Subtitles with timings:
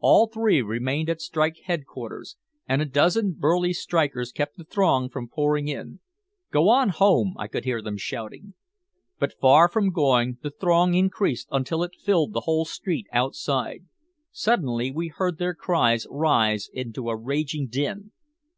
[0.00, 2.36] All three remained at strike headquarters,
[2.68, 6.00] and a dozen burly strikers kept the throng from pouring in.
[6.52, 8.52] "Go on home," I could hear them shouting.
[9.18, 13.86] But far from going, the throng increased until it filled the whole street outside.
[14.30, 18.12] Suddenly we heard their cries rise into a raging din.